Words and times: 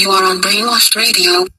You 0.00 0.10
are 0.12 0.24
on 0.24 0.40
Brainwashed 0.40 0.96
Radio. 0.96 1.49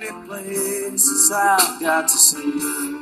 Many 0.00 0.26
places 0.26 1.30
I've 1.32 1.80
got 1.80 2.08
to 2.08 2.18
see. 2.18 2.95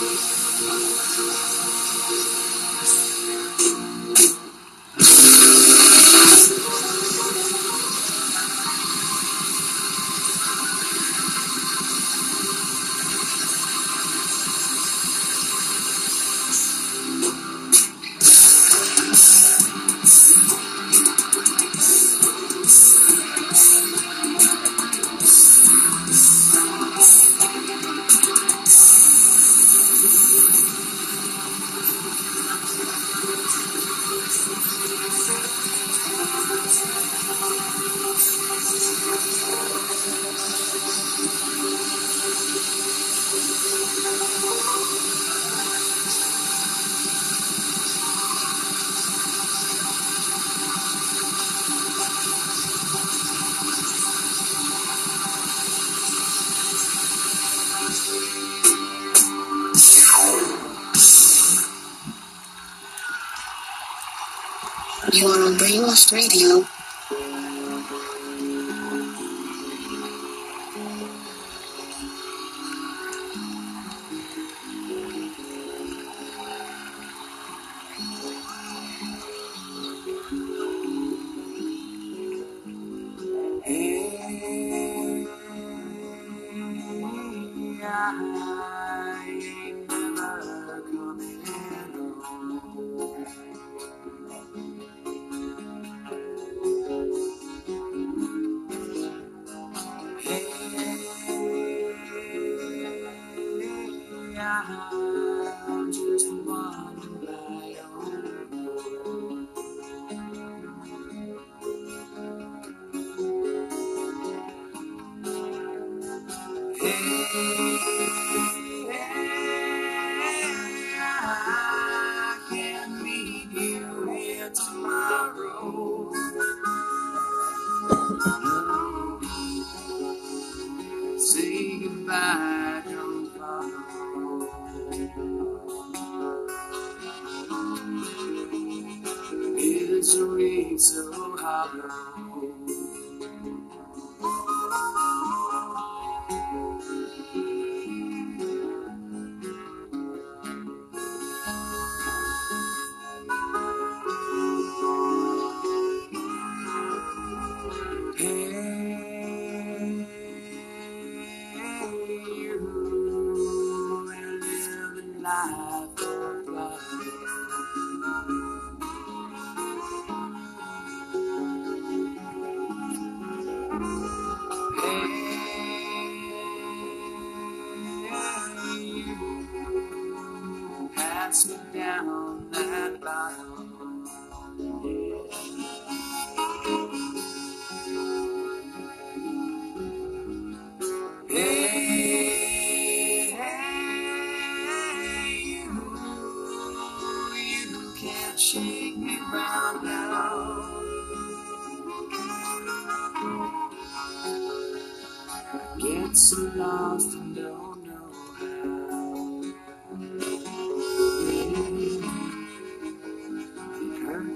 Thank 0.00 0.16
you. 3.60 3.69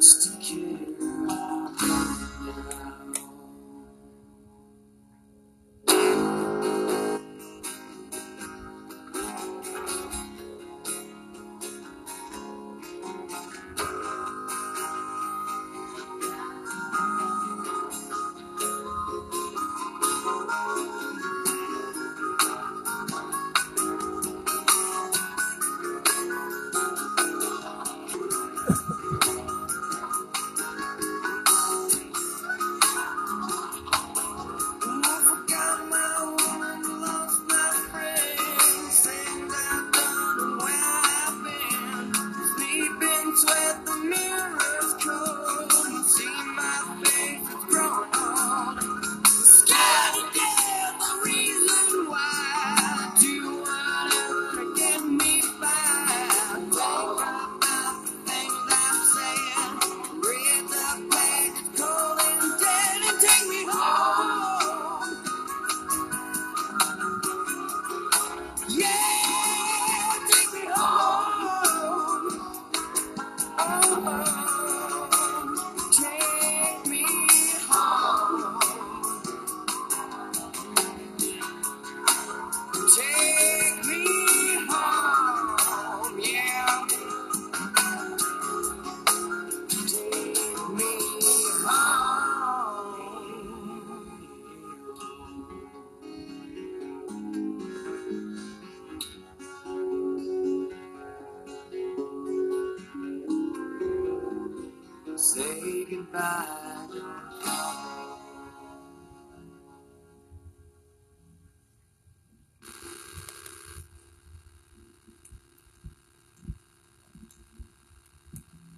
It 0.06 0.93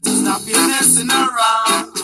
Stop 0.04 0.42
your 0.48 0.68
messing 0.68 1.10
around. 1.10 1.95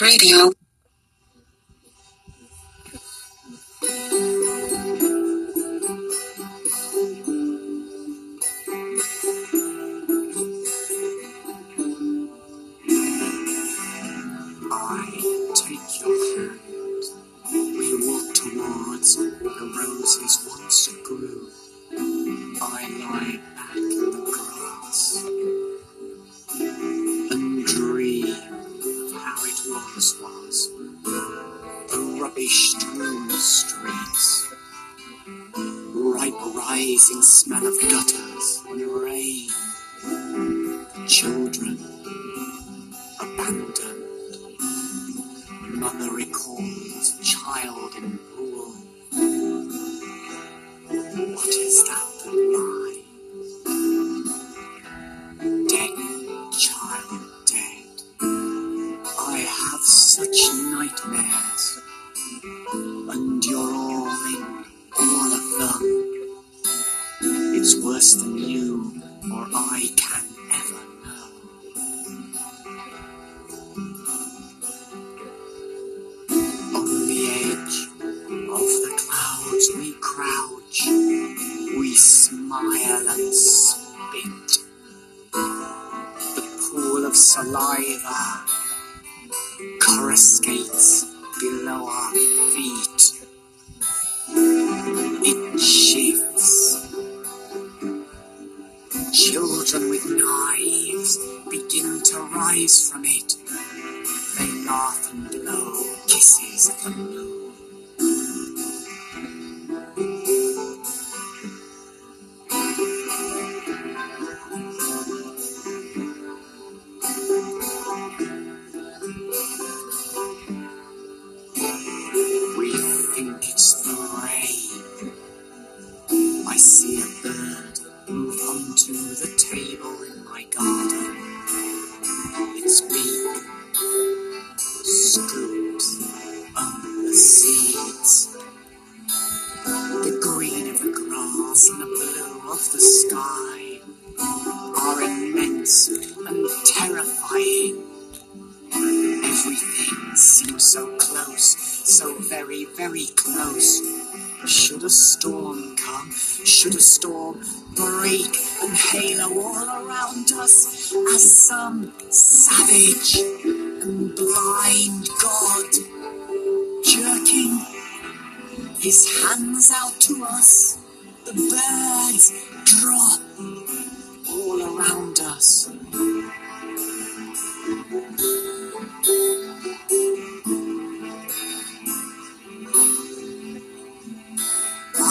Radio. 0.00 0.52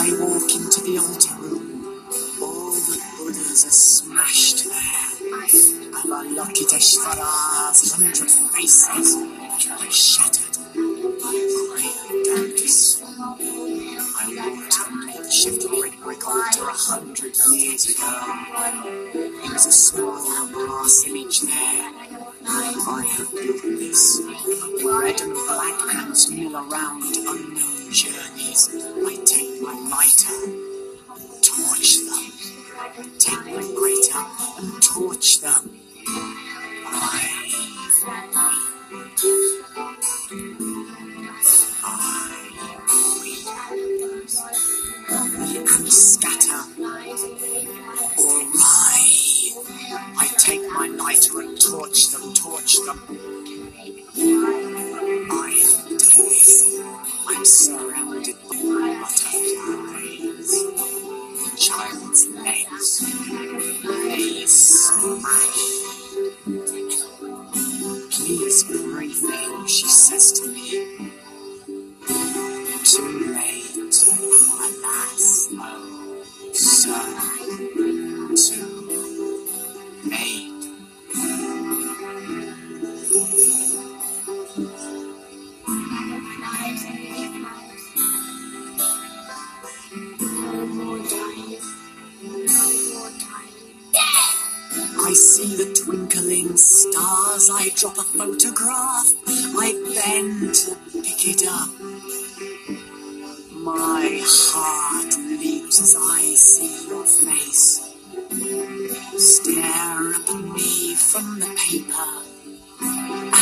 I 0.08 0.12
walk 0.22 0.56
into 0.56 0.80
the 0.84 1.00
altar 1.00 1.36
room, 1.42 1.84
all 2.42 2.72
the 2.72 3.02
Buddhas 3.18 3.66
are 3.66 3.70
smashed 3.70 4.64
there, 4.64 5.28
and 5.28 5.92
the 5.92 6.42
Lokiteshvaras, 6.42 7.92
hundred 7.92 8.32
faces. 8.56 9.27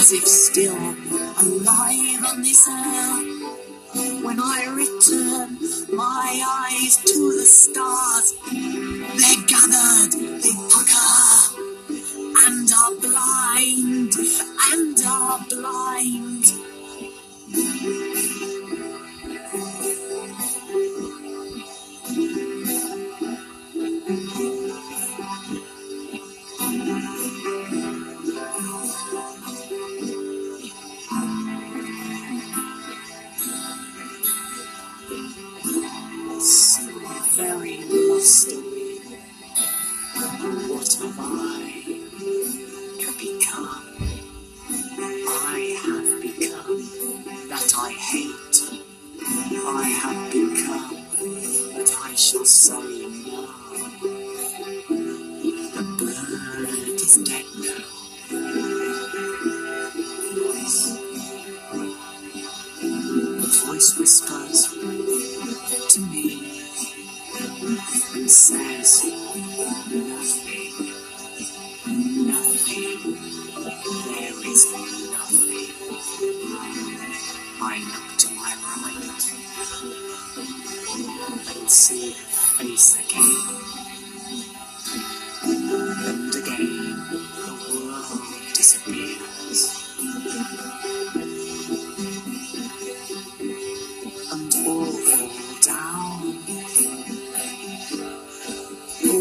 as 0.06 0.12
if 0.12 0.28
still 0.28 0.78
alive 0.78 2.24
on 2.28 2.42
this 2.44 2.68
earth. 2.68 4.24
When 4.24 4.40
I 4.40 4.66
return 4.70 5.58
my 5.98 6.44
eyes 6.46 6.98
to 6.98 7.34
the 7.40 7.46
stars, 7.46 8.36
they're 9.18 9.46
gathered 9.48 10.25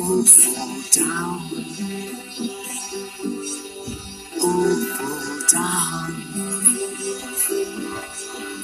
would 0.09 0.29
fall 0.29 0.83
down. 0.93 1.41
All 4.43 4.77
fall 4.97 5.39
down. 5.53 6.13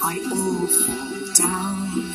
I 0.02 0.18
all 0.32 0.66
fall 0.66 1.34
down. 1.34 2.09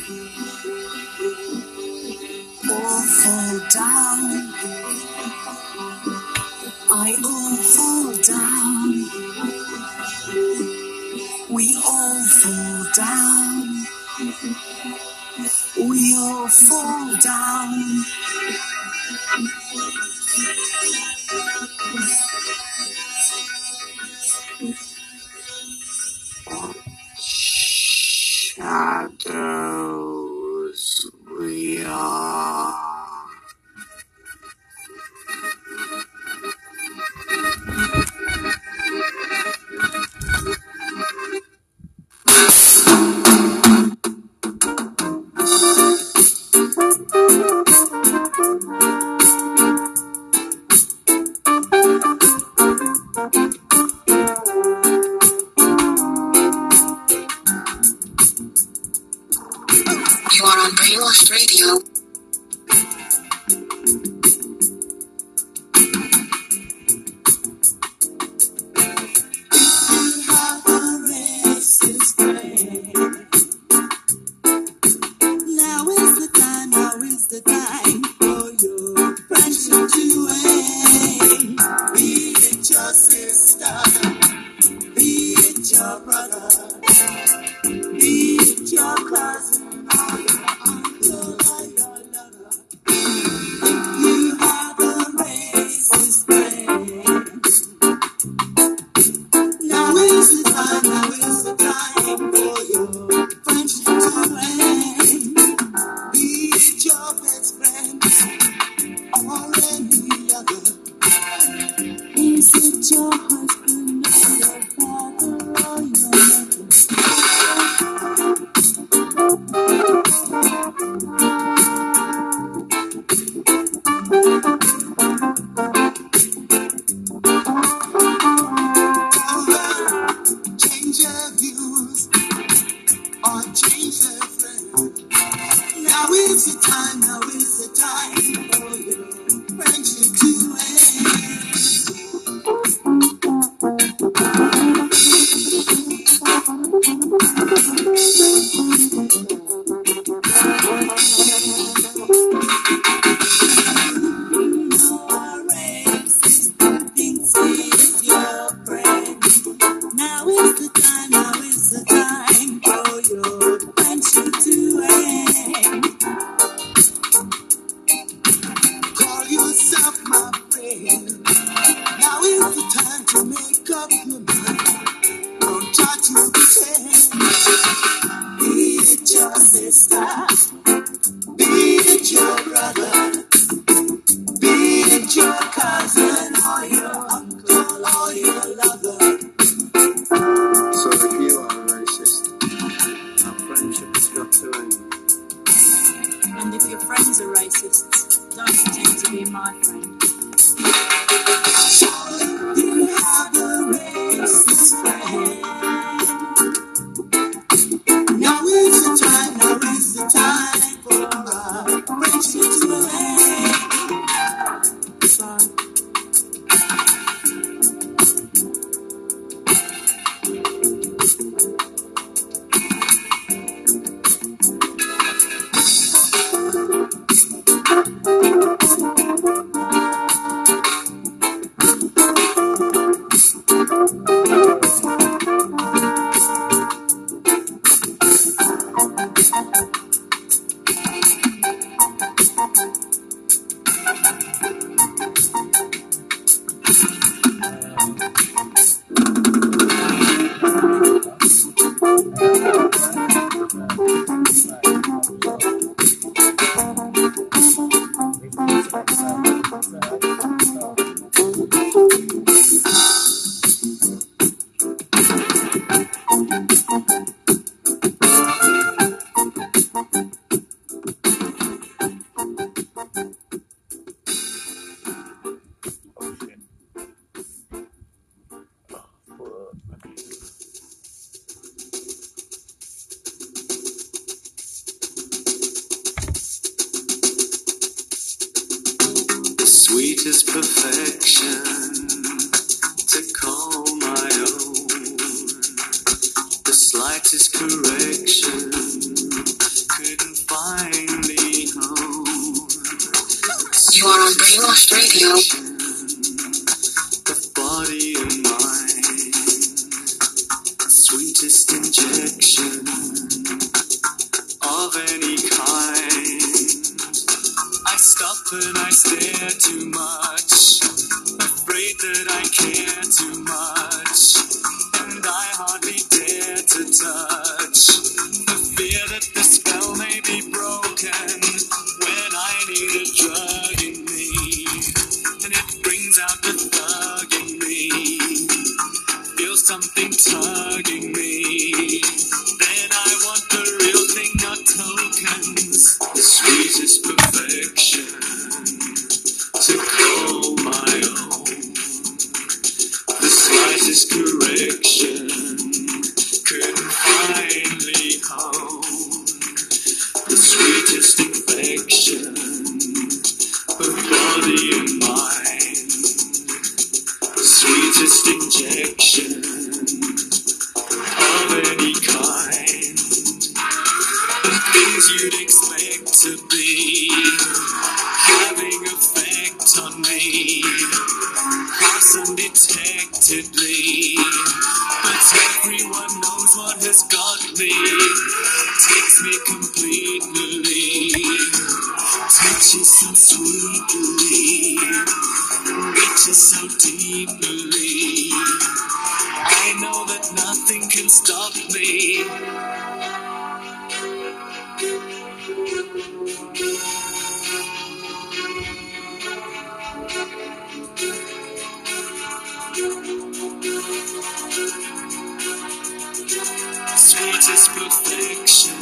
its 417.18 417.48
perfection. 417.48 418.56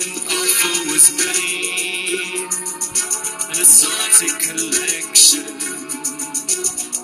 An 0.00 0.16
offer 0.32 0.76
was 0.90 1.06
made, 1.18 2.48
an 3.50 3.58
collection, 4.40 5.44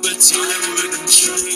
but 0.03 0.21
I 0.35 0.59
wouldn't 0.69 1.11
trade. 1.11 1.52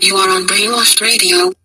You 0.00 0.16
are 0.16 0.30
on 0.30 0.46
Brainwash 0.46 1.00
Radio. 1.00 1.57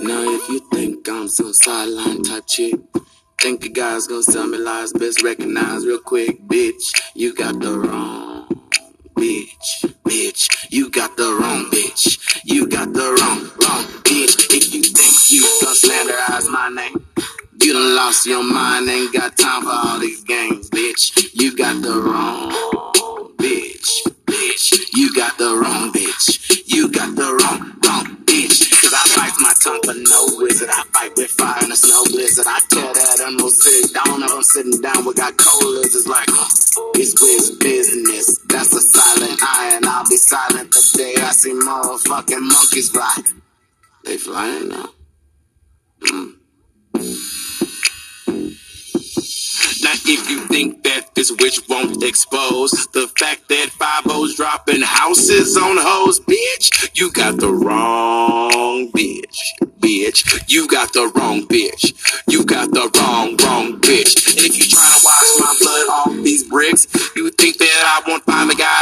Now 0.00 0.22
if 0.24 0.48
you 0.48 0.60
think 0.72 1.08
I'm 1.08 1.28
some 1.28 1.52
sideline 1.52 2.22
type 2.22 2.46
chick, 2.46 2.74
think 3.40 3.64
you 3.64 3.70
guys 3.70 4.06
gonna 4.06 4.22
sell 4.22 4.46
me 4.46 4.58
lies, 4.58 4.92
best 4.92 5.22
recognize 5.22 5.86
real 5.86 6.00
quick, 6.00 6.42
bitch. 6.46 7.00
You 7.14 7.34
got 7.34 7.60
the 7.60 7.78
wrong. 7.78 8.21
wrong 11.40 11.64
bitch. 11.70 12.18
You 12.44 12.68
got 12.68 12.92
the 12.92 13.00
wrong, 13.20 13.40
wrong 13.60 13.84
bitch. 14.04 14.34
If 14.50 14.74
you 14.74 14.82
think 14.82 15.14
you 15.30 15.42
can 15.60 15.74
slanderize 15.74 16.50
my 16.50 16.68
name, 16.68 17.06
you 17.60 17.72
done 17.72 17.94
lost 17.94 18.26
your 18.26 18.42
mind. 18.42 18.88
Ain't 18.88 19.12
got 19.12 19.36
time 19.36 19.62
for 19.62 19.70
all 19.72 19.98
these 19.98 20.22
games, 20.24 20.70
bitch. 20.70 21.30
You 21.34 21.56
got 21.56 21.82
the 21.82 21.94
wrong 21.94 22.50
bitch, 23.38 24.02
bitch. 24.26 24.80
You 24.94 25.14
got 25.14 25.38
the 25.38 25.56
wrong 25.56 25.92
bitch. 25.92 26.40
You 26.66 26.90
got 26.90 27.14
the 27.16 27.22
wrong, 27.22 27.78
wrong 27.84 28.16
bitch. 28.24 28.70
Cause 28.82 28.92
I 28.94 29.04
bite 29.16 29.38
my 29.40 29.52
tongue 29.62 29.82
for 29.84 29.94
no 29.94 30.42
wizard. 30.42 30.68
I 30.70 30.82
fight 30.92 31.12
with 31.16 31.30
fire 31.30 31.62
and 31.62 31.72
a 31.72 31.76
snow 31.76 32.04
blizzard. 32.10 32.46
I 32.48 32.60
tear 32.68 32.92
that 32.92 33.20
animal 33.26 33.50
city 33.50 33.92
down. 33.92 34.22
If 34.22 34.32
I'm 34.32 34.42
sitting 34.42 34.80
down, 34.80 35.04
we 35.04 35.14
got 35.14 35.36
cold 35.36 35.64
lizards 35.64 36.06
like, 36.08 36.28
it's 36.96 37.14
with 37.20 37.60
business. 37.60 38.38
That's 38.48 38.72
a 38.74 38.80
silent 38.80 39.38
iron. 39.42 39.86
I'll 39.86 40.08
be 40.08 40.16
silent. 40.16 40.72
The 40.72 40.80
I 41.32 41.34
see 41.34 41.54
motherfucking 41.54 42.42
monkeys 42.42 42.90
fly. 42.90 43.16
They 44.04 44.18
flying 44.18 44.68
now. 44.68 44.90
Mm. 46.02 46.34
Now, 49.82 49.94
if 49.94 50.28
you 50.28 50.46
think 50.48 50.84
that 50.84 51.14
this 51.14 51.32
witch 51.40 51.60
won't 51.70 52.02
expose 52.02 52.72
the 52.92 53.10
fact 53.18 53.48
that 53.48 53.70
five 53.70 54.02
O's 54.12 54.36
dropping 54.36 54.82
houses 54.82 55.56
on 55.56 55.78
hoes, 55.78 56.20
bitch, 56.20 56.90
you 57.00 57.10
got 57.10 57.38
the 57.38 57.50
wrong 57.50 58.92
bitch, 58.92 59.38
bitch. 59.80 60.50
You 60.50 60.68
got 60.68 60.92
the 60.92 61.10
wrong 61.14 61.46
bitch. 61.46 61.94
You 62.28 62.44
got 62.44 62.72
the 62.72 62.90
wrong, 62.98 63.36
wrong 63.38 63.80
bitch. 63.80 64.36
And 64.36 64.46
if 64.46 64.58
you 64.58 64.68
trying 64.68 64.92
to 64.92 65.00
wash 65.02 65.40
my 65.40 65.56
blood 65.60 65.88
off 65.88 66.24
these 66.24 66.46
bricks, 66.48 66.86
you 67.16 67.30
think 67.30 67.56
that 67.56 68.02
I 68.04 68.08
won't 68.08 68.24
find 68.24 68.50
the 68.50 68.54
guy 68.54 68.81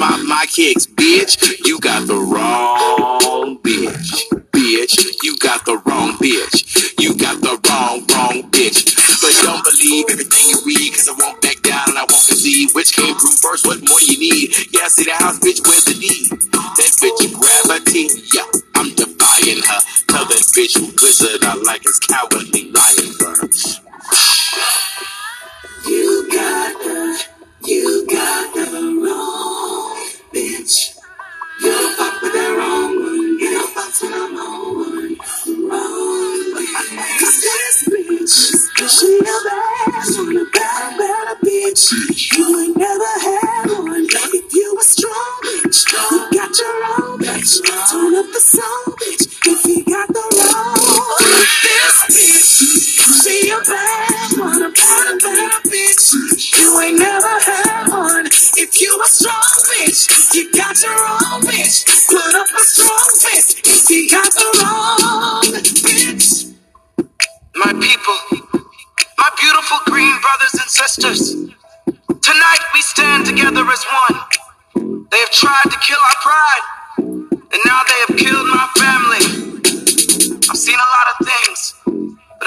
my, 0.00 0.16
my 0.26 0.46
kicks, 0.48 0.86
bitch. 0.86 1.60
You 1.66 1.78
got 1.78 2.08
the 2.08 2.16
wrong 2.16 3.58
bitch. 3.60 4.24
Bitch, 4.48 4.96
you 5.22 5.36
got 5.36 5.64
the 5.66 5.76
wrong 5.84 6.16
bitch. 6.16 6.96
You 6.98 7.14
got 7.14 7.36
the 7.42 7.60
wrong, 7.68 8.00
wrong 8.08 8.50
bitch. 8.50 8.96
But 9.20 9.36
don't 9.44 9.62
believe 9.62 10.06
everything 10.08 10.48
you 10.48 10.58
read, 10.64 10.94
cause 10.96 11.06
I 11.06 11.12
won't 11.20 11.42
back 11.42 11.60
down 11.60 11.92
and 11.92 11.98
I 11.98 12.08
won't 12.08 12.24
concede. 12.24 12.70
Which 12.72 12.96
came 12.96 13.14
through 13.14 13.36
first, 13.44 13.66
what 13.66 13.84
more 13.86 14.00
you 14.00 14.16
need? 14.16 14.56
Yeah, 14.72 14.88
see 14.88 15.04
the 15.04 15.12
house, 15.20 15.38
bitch, 15.38 15.60
where's 15.68 15.84
the 15.84 16.00
need? 16.00 16.32
That 16.32 16.92
bitch, 16.96 17.20
gravity, 17.36 18.08
yeah, 18.32 18.48
I'm 18.80 18.88
defying 18.96 19.60
her. 19.60 19.80
Tell 20.08 20.24
that 20.24 20.44
bitch 20.56 20.80
who 20.80 20.88
blizzard 20.96 21.44
I 21.44 21.60
like 21.60 21.84
is 21.84 22.00
cowardly 22.00 22.72
lying. 22.72 23.19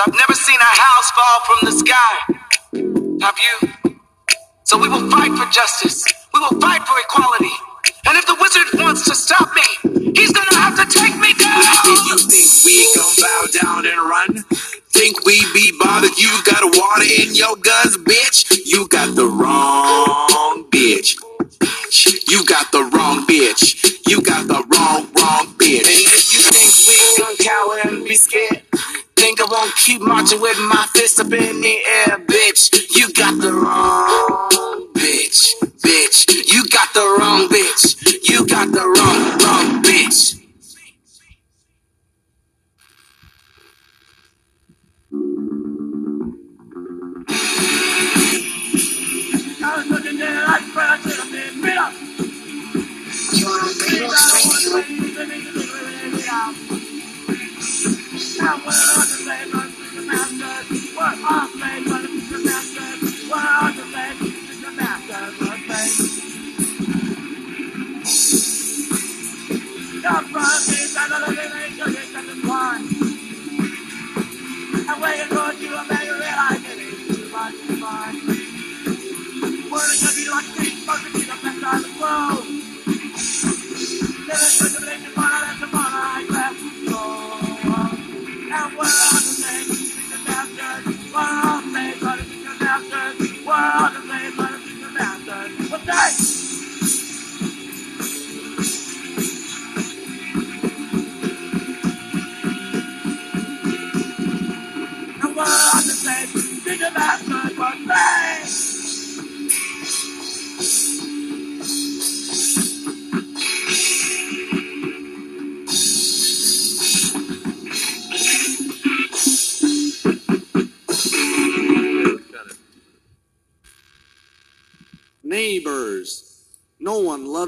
I've 0.06 0.14
never 0.16 0.34
seen 0.34 0.60
a 0.60 0.66
house 0.66 1.12
fall 1.12 1.40
from 1.48 1.60
the 1.64 1.72
sky. 1.72 2.14
Have 3.22 3.36
you? 3.40 3.70
So 4.66 4.78
we 4.78 4.90
will 4.90 5.10
fight 5.12 5.32
for 5.38 5.46
justice. 5.52 6.04
We 6.34 6.42
will 6.42 6.60
fight 6.62 6.82
for 6.88 7.00
equality. 7.00 7.54
And 8.08 8.18
if 8.18 8.26
the 8.28 8.36
wizard 8.42 8.82
wants 8.84 9.06
to 9.06 9.16
stop 9.16 9.50
me, 9.56 10.12
he's 10.16 10.34
gonna 10.34 10.56
have 10.60 10.76
to 10.76 10.86
take 11.00 11.16
me 11.18 11.34
down. 11.36 11.62
You 11.86 12.18
think 12.20 12.66
we 12.66 12.88
gon' 12.96 13.16
bow 13.22 13.44
down 13.62 13.86
and 13.88 14.10
run? 14.10 14.44
Think 14.92 15.26
we 15.26 15.40
be 15.54 15.72
bothered? 15.80 16.18
You 16.18 16.32
got 16.44 16.64
water 16.78 17.06
in 17.06 17.36
your 17.36 17.56
guns, 17.58 17.98
bitch. 18.00 18.60
You 18.66 18.88
got 18.90 19.16
the 19.16 19.28
wrong 19.28 20.66
bitch. 20.72 21.16
You 22.30 22.46
got 22.46 22.72
the 22.74 22.84
wrong 22.84 23.26
bitch. 23.28 24.10
You 24.10 24.22
got 24.22 24.48
the 24.48 24.64
wrong, 24.74 25.08
wrong 25.16 25.48
bitch. 25.58 25.88
And 25.88 26.12
if 26.12 26.34
you 26.34 26.42
think 26.42 26.72
we 26.90 27.24
gon' 27.24 27.38
cower 27.38 27.80
and 27.86 28.06
be 28.06 28.16
scared, 28.16 28.64
think 29.24 29.40
I 29.40 29.46
won't 29.50 29.74
keep 29.78 30.02
marching 30.02 30.42
with 30.42 30.60
my 30.60 30.86
fist 30.94 31.18
up 31.22 31.32
in 31.32 31.62
the 31.62 31.78
air, 31.96 32.18
bitch. 32.28 32.94
You 32.94 33.08
got 33.14 33.40
the 33.40 33.54
wrong 33.54 34.90
bitch, 34.94 35.56
bitch. 35.80 36.52
You 36.54 36.68
got 36.68 36.94
the 36.94 37.06
wrong 37.18 37.48
bitch. 37.48 38.30
You 38.30 38.46
got 38.46 38.74
the 38.74 38.82
wrong, 38.82 39.40
wrong 39.40 39.82
bitch. 39.82 40.42
You 56.52 56.63
on 58.46 58.60
Brainwash 58.60 60.04
Radio. 61.56 62.04
Neighbors, 70.04 71.53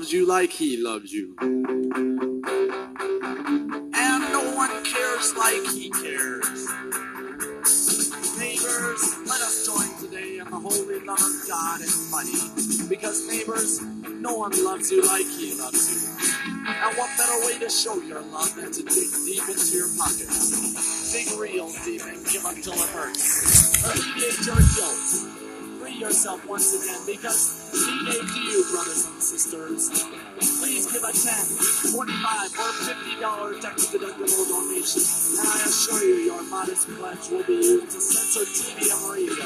loves 0.06 0.14
you 0.14 0.28
like 0.28 0.52
he 0.52 0.78
loves 0.78 1.12
you. 1.12 1.36
And 1.42 1.82
no 4.32 4.54
one 4.56 4.84
cares 4.84 5.34
like 5.36 5.66
he 5.74 5.90
cares. 5.90 6.68
Neighbors, 8.38 9.16
let 9.26 9.42
us 9.42 9.66
join 9.66 9.90
today 9.98 10.38
in 10.38 10.46
the 10.46 10.60
holy 10.60 11.00
love 11.00 11.20
of 11.20 11.48
God 11.48 11.82
and 11.82 11.90
money. 12.12 12.38
Because 12.88 13.28
neighbors, 13.28 13.82
no 14.22 14.36
one 14.36 14.52
loves 14.64 14.92
you 14.92 15.02
like 15.08 15.26
he 15.26 15.56
loves 15.56 15.90
you. 15.90 15.98
And 16.68 16.98
what 17.00 17.10
better 17.18 17.40
way 17.48 17.58
to 17.66 17.70
show 17.72 18.00
your 18.04 18.22
love 18.22 18.54
than 18.54 18.72
to 18.72 18.84
dig 18.84 19.10
deep 19.26 19.50
into 19.50 19.76
your 19.76 19.90
pockets? 19.98 21.14
Dig 21.14 21.40
real 21.40 21.72
deep 21.84 22.04
and 22.06 22.24
give 22.28 22.46
until 22.46 22.74
it 22.74 22.90
hurts. 22.90 23.84
Alleviate 23.84 24.46
your 24.46 24.62
guilt. 24.76 25.45
Free 25.86 26.02
yourself 26.02 26.42
once 26.50 26.74
again 26.74 26.98
because 27.06 27.70
he 27.70 27.94
gave 28.10 28.26
to 28.26 28.40
you, 28.42 28.66
brothers 28.74 29.06
and 29.06 29.22
sisters. 29.22 29.94
Please 30.58 30.90
give 30.90 31.06
a 31.06 31.14
10, 31.14 31.94
25, 31.94 32.58
or 32.58 32.72
$50 33.22 33.62
tax 33.62 33.86
deductible 33.94 34.50
donation, 34.50 35.06
and 35.38 35.46
I 35.46 35.62
assure 35.62 36.02
you 36.02 36.26
your 36.26 36.42
modest 36.50 36.90
pledge 36.90 37.30
will 37.30 37.46
be 37.46 37.62
used 37.62 37.94
to 37.94 38.02
censor 38.02 38.50
TV 38.50 38.90
and 38.90 39.14
radio, 39.14 39.46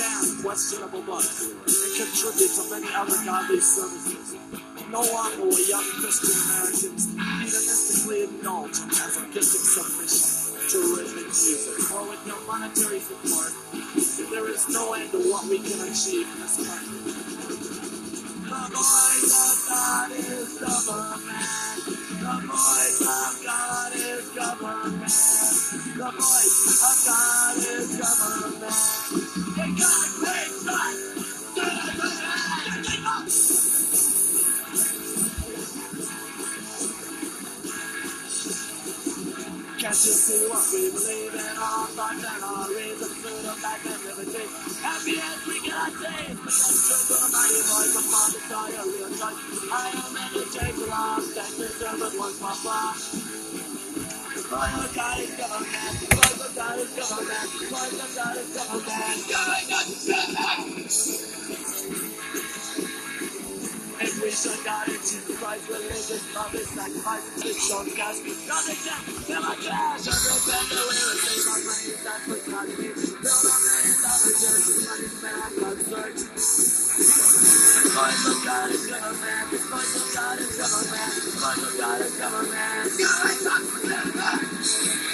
ban 0.00 0.40
questionable 0.40 1.02
books, 1.02 1.52
and 1.52 1.92
contribute 2.08 2.52
to 2.56 2.64
many 2.72 2.88
other 2.96 3.20
godly 3.28 3.60
services. 3.60 4.40
No 4.88 5.04
longer 5.12 5.44
will 5.44 5.68
young 5.68 5.84
Christian 6.00 6.40
Americans 6.40 7.04
hedonistically 7.12 8.32
indulge 8.32 8.80
in 8.80 8.88
masochistic 8.88 9.60
submission 9.60 10.39
to 10.70 10.78
music, 10.78 11.90
or 11.92 12.08
with 12.08 12.24
no 12.28 12.38
monetary 12.46 13.00
support, 13.00 13.52
there 14.30 14.48
is 14.50 14.68
no 14.68 14.94
end 14.94 15.10
to 15.10 15.18
what 15.30 15.44
we 15.50 15.58
can 15.58 15.80
achieve 15.82 16.28
in 16.30 16.40
this 16.40 16.56
country. 16.62 17.14
The 18.46 18.54
voice 18.70 19.34
of 19.34 19.68
God 19.68 20.12
is 20.12 20.58
government. 20.60 21.86
The 22.20 22.34
voice 22.46 23.00
of 23.02 23.42
God 23.44 23.92
is 23.96 24.28
government. 24.30 25.10
The 25.98 26.10
voice 26.14 26.82
of 26.86 27.06
God 27.06 27.56
is 27.58 27.98
government. 27.98 28.74
When 29.58 29.74
God 29.74 30.10
wakes 30.22 30.66
up, 30.68 31.19
You 39.90 39.96
see 40.14 40.46
what 40.46 40.62
we 40.70 40.86
believe 40.94 41.34
in? 41.34 41.42
Our 41.58 41.90
thoughts 41.98 42.22
and 42.22 42.44
our 42.46 42.62
reasons 42.70 43.10
to 43.10 43.30
the 43.42 43.58
fact 43.58 43.82
and 43.90 43.98
liberty. 44.06 44.46
Happy 44.86 45.18
as 45.18 45.42
we. 45.50 45.58
But 45.66 45.98
that's 45.98 46.78
true 46.86 47.10
to 47.10 47.14
the 47.18 47.26
mighty 47.34 47.58
voice 47.66 47.98
of 47.98 48.06
to 48.06 48.38
tell 48.46 48.70
you 48.70 48.86
real 48.86 49.10
touch. 49.18 49.34
I 49.66 49.90
am 49.90 50.14
in 50.14 50.30
the 50.30 50.46
the 50.46 50.86
law. 50.86 51.18
Thank 51.18 51.58
you, 51.58 51.66
servant, 51.74 52.14
once 52.22 52.38
my 52.38 52.54
flaw. 52.62 52.94
The 54.30 54.46
voice 54.46 54.78
of 54.78 54.94
God 54.94 55.18
is 55.26 55.34
government. 55.34 55.98
The 55.98 56.06
voice 56.14 56.38
of 56.38 56.54
God 56.54 56.78
is 56.78 56.90
government. 56.94 57.50
The 57.50 57.66
voice 57.66 57.98
of 57.98 58.14
God 58.14 58.38
is 58.38 58.46
government. 58.54 59.26
Going 59.26 59.74
up, 59.74 59.90
government. 60.06 60.86
And 64.00 64.08
We 64.24 64.30
should 64.32 64.56
God 64.64 64.88
and 64.88 64.96
Jesus 64.96 65.36
Christ, 65.36 65.68
religion, 65.68 66.20
love 66.32 66.54
is 66.56 66.72
sacrifice, 66.72 67.20
and 67.20 67.42
six 67.44 67.68
on 67.68 67.84
gas. 67.92 68.16
Nothing 68.48 68.80
can 68.80 69.00
fill 69.28 69.42
my 69.44 69.52
cash. 69.60 70.08
Every 70.08 70.40
penny 70.40 70.72
we 70.72 70.96
receive, 71.04 71.44
our 71.44 71.60
praise, 71.60 72.00
that's 72.00 72.24
what 72.24 72.40
God 72.48 72.68
needs. 72.80 73.12
Build 73.12 73.44
a 73.44 73.56
million 73.60 73.96
dollar 74.00 74.32
and 74.40 74.80
money 74.88 75.04
spent 75.04 75.36
on 75.36 75.52
God's 75.60 75.84
search. 75.84 76.20
Voice 77.92 78.24
of 78.24 78.38
God 78.40 78.70
is 78.72 78.86
government. 78.88 79.48
Voice 79.68 79.96
of 80.00 80.06
God 80.16 80.38
is 80.40 80.52
government. 80.56 81.12
Voice 81.36 81.60
of 81.60 81.74
God 81.76 82.00
is 82.00 82.16
government. 82.16 82.88
On 83.52 85.09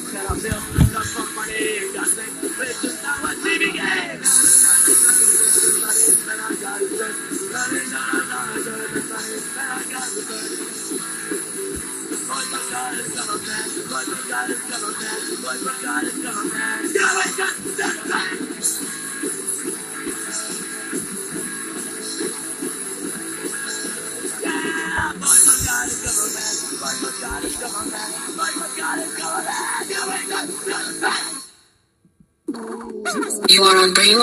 starting 0.00 1.21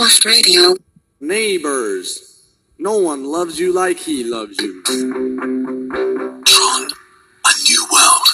Brainwashed 0.10 0.26
Radio. 0.26 0.76
Neighbors, 1.20 2.42
no 2.80 2.98
one 2.98 3.26
loves 3.26 3.60
you 3.60 3.72
like 3.72 4.00
he 4.00 4.24
loves 4.24 4.60
you. 4.60 4.82
Tron, 4.84 6.88
a 7.46 7.54
new 7.70 7.86
world. 7.94 8.28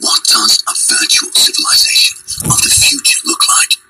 What 0.00 0.24
does 0.24 0.64
a 0.66 0.74
virtual 0.74 1.30
civilization 1.30 2.18
of 2.50 2.60
the 2.62 2.68
future 2.68 3.20
look 3.26 3.48
like? 3.48 3.83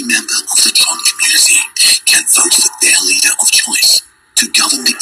Every 0.00 0.14
member 0.16 0.40
of 0.48 0.64
the 0.64 0.72
Tron 0.72 0.96
community 1.12 1.60
can 2.06 2.24
vote 2.32 2.54
for 2.56 2.72
their 2.80 2.96
leader 3.04 3.36
of 3.38 3.50
choice 3.52 4.00
to 4.36 4.48
govern 4.48 4.80
the 4.84 4.96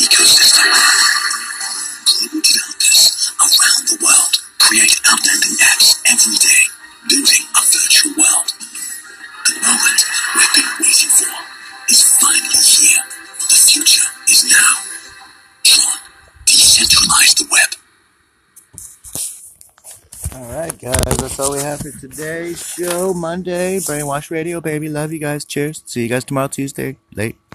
All 20.39 20.45
right, 20.53 20.79
guys, 20.79 21.17
that's 21.17 21.41
all 21.41 21.51
we 21.51 21.59
have 21.59 21.81
for 21.81 21.91
today's 21.91 22.65
show. 22.65 23.13
Monday, 23.13 23.79
Brainwash 23.79 24.31
Radio, 24.31 24.61
baby. 24.61 24.89
Love 24.89 25.13
you 25.13 25.19
guys. 25.19 25.45
Cheers. 25.45 25.83
See 25.85 26.03
you 26.03 26.09
guys 26.09 26.23
tomorrow, 26.23 26.47
Tuesday. 26.47 26.97
Late. 27.13 27.39